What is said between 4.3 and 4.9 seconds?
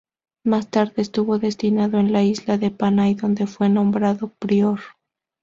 prior.